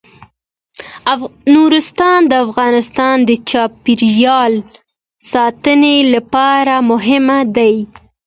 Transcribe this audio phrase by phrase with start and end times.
[1.53, 4.53] نورستان د افغانستان د چاپیریال
[5.31, 7.25] ساتنې لپاره مهم
[7.57, 7.75] دي.